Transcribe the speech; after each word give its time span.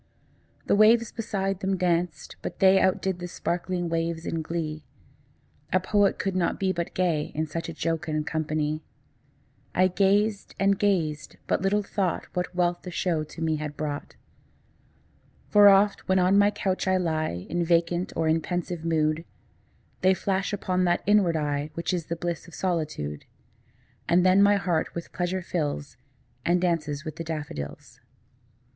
The 0.65 0.75
waves 0.75 1.11
beside 1.11 1.59
them 1.59 1.77
danced; 1.77 2.35
but 2.41 2.57
they 2.57 2.79
Out 2.81 3.03
did 3.03 3.19
the 3.19 3.27
sparkling 3.27 3.87
waves 3.87 4.25
in 4.25 4.41
glee: 4.41 4.83
A 5.71 5.79
poet 5.79 6.17
could 6.17 6.35
not 6.35 6.53
but 6.59 6.59
be 6.59 6.73
gay, 6.95 7.31
In 7.35 7.45
such 7.45 7.69
a 7.69 7.73
jocund 7.73 8.25
company: 8.25 8.81
I 9.75 9.89
gazed–and 9.89 10.79
gazed–but 10.79 11.61
little 11.61 11.83
thought 11.83 12.25
What 12.33 12.55
wealth 12.55 12.81
the 12.81 12.89
show 12.89 13.23
to 13.25 13.43
me 13.43 13.57
had 13.57 13.77
brought: 13.77 14.15
For 15.49 15.69
oft, 15.69 16.07
when 16.09 16.17
on 16.17 16.35
my 16.35 16.49
couch 16.49 16.87
I 16.87 16.97
lie 16.97 17.45
In 17.47 17.63
vacant 17.63 18.11
or 18.15 18.27
in 18.27 18.41
pensive 18.41 18.83
mood, 18.83 19.17
20 19.21 19.25
They 20.01 20.13
flash 20.15 20.51
upon 20.51 20.83
that 20.85 21.03
inward 21.05 21.37
eye 21.37 21.69
Which 21.75 21.93
is 21.93 22.07
the 22.07 22.15
bliss 22.15 22.47
of 22.47 22.55
solitude; 22.55 23.25
And 24.09 24.25
then 24.25 24.41
my 24.41 24.55
heart 24.55 24.95
with 24.95 25.13
pleasure 25.13 25.43
fills, 25.43 25.95
And 26.43 26.59
dances 26.59 27.05
with 27.05 27.17
the 27.17 27.23
daffodils. 27.23 27.99